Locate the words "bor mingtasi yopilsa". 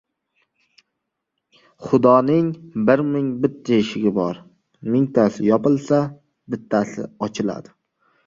4.17-5.99